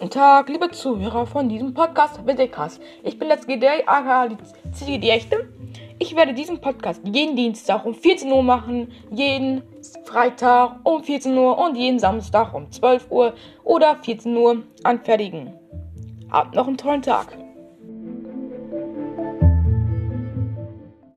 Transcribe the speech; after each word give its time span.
Guten 0.00 0.12
Tag, 0.12 0.48
liebe 0.48 0.70
Zuhörer 0.70 1.26
von 1.26 1.50
diesem 1.50 1.74
Podcast 1.74 2.26
Wittekast. 2.26 2.80
Ich 3.02 3.18
bin 3.18 3.28
das 3.28 3.46
Gedei, 3.46 3.86
aka 3.86 4.28
die, 4.28 4.98
die 4.98 5.10
Echte. 5.10 5.46
Ich 5.98 6.16
werde 6.16 6.32
diesen 6.32 6.58
Podcast 6.58 7.02
jeden 7.04 7.36
Dienstag 7.36 7.84
um 7.84 7.92
14 7.92 8.32
Uhr 8.32 8.42
machen, 8.42 8.90
jeden 9.10 9.62
Freitag 10.06 10.76
um 10.84 11.04
14 11.04 11.36
Uhr 11.36 11.58
und 11.58 11.76
jeden 11.76 11.98
Samstag 11.98 12.54
um 12.54 12.72
12 12.72 13.10
Uhr 13.10 13.34
oder 13.62 13.98
14 14.02 14.34
Uhr 14.34 14.62
anfertigen. 14.84 15.52
Habt 16.30 16.54
noch 16.54 16.66
einen 16.66 16.78
tollen 16.78 17.02
Tag. 17.02 17.36